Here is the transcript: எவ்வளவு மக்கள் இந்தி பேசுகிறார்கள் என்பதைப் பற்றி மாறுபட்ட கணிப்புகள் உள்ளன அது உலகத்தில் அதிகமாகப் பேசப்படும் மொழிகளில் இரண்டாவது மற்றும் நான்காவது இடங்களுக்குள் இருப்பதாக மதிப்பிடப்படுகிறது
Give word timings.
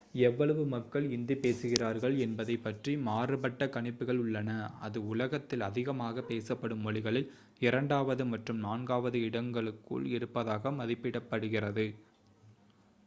எவ்வளவு 0.19 0.63
மக்கள் 0.67 1.07
இந்தி 1.11 1.35
பேசுகிறார்கள் 1.35 2.15
என்பதைப் 2.17 2.63
பற்றி 2.63 2.95
மாறுபட்ட 3.03 3.65
கணிப்புகள் 3.67 4.17
உள்ளன 4.17 4.53
அது 4.79 4.99
உலகத்தில் 5.07 5.63
அதிகமாகப் 5.63 6.27
பேசப்படும் 6.27 6.81
மொழிகளில் 6.81 7.29
இரண்டாவது 7.61 8.25
மற்றும் 8.25 8.59
நான்காவது 8.59 9.19
இடங்களுக்குள் 9.21 10.07
இருப்பதாக 10.11 10.71
மதிப்பிடப்படுகிறது 10.79 11.87